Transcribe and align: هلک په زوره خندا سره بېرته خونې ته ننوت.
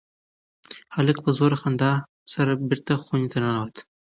هلک 0.95 1.17
په 1.23 1.29
زوره 1.37 1.57
خندا 1.61 1.93
سره 2.33 2.51
بېرته 2.69 2.93
خونې 3.03 3.27
ته 3.31 3.37
ننوت. 3.43 3.75